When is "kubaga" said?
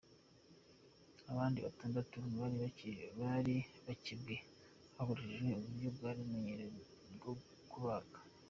7.71-8.17